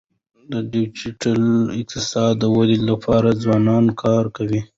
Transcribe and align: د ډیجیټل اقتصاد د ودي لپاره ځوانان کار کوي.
د 0.51 0.53
ډیجیټل 0.73 1.41
اقتصاد 1.79 2.31
د 2.39 2.43
ودي 2.55 2.79
لپاره 2.89 3.29
ځوانان 3.43 3.85
کار 4.01 4.25
کوي. 4.35 4.61